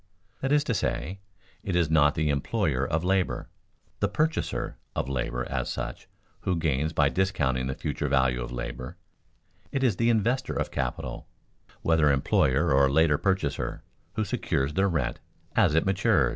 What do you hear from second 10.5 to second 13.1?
of capital (whether employer or